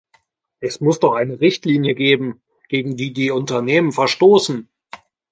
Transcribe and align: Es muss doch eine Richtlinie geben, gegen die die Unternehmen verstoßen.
Es 0.61 0.81
muss 0.81 0.99
doch 0.99 1.13
eine 1.13 1.39
Richtlinie 1.41 1.93
geben, 1.93 2.41
gegen 2.69 2.95
die 2.97 3.13
die 3.13 3.29
Unternehmen 3.29 3.91
verstoßen. 3.91 4.67